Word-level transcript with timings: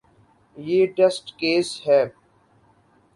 یہ 0.57 0.85
test 0.95 1.25
case 1.39 1.67
ہے۔ 1.87 2.01